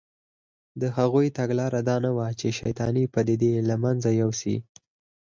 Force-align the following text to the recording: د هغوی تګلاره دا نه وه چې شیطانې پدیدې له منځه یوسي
د 0.81 0.83
هغوی 0.97 1.27
تګلاره 1.37 1.79
دا 1.89 1.97
نه 2.05 2.11
وه 2.15 2.27
چې 2.39 2.47
شیطانې 2.59 3.03
پدیدې 3.13 3.53
له 3.69 3.75
منځه 3.83 4.09
یوسي 4.21 4.57